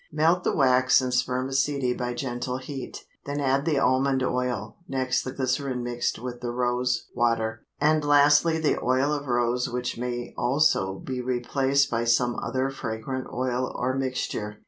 Melt 0.11 0.43
the 0.43 0.55
wax 0.55 0.99
and 0.99 1.13
spermaceti 1.13 1.93
by 1.93 2.15
gentle 2.15 2.57
heat, 2.57 3.05
then 3.25 3.39
add 3.39 3.65
the 3.65 3.77
almond 3.77 4.23
oil, 4.23 4.77
next 4.87 5.21
the 5.21 5.31
glycerin 5.31 5.83
mixed 5.83 6.17
with 6.17 6.41
the 6.41 6.49
rose 6.49 7.05
water, 7.15 7.67
and 7.79 8.03
lastly 8.03 8.57
the 8.57 8.83
oil 8.83 9.13
of 9.13 9.27
rose 9.27 9.69
which 9.69 9.99
may 9.99 10.33
also 10.35 10.95
be 10.97 11.21
replaced 11.21 11.91
by 11.91 12.03
some 12.03 12.35
other 12.39 12.71
fragrant 12.71 13.27
oil 13.31 13.71
or 13.77 13.93
mixture. 13.93 14.59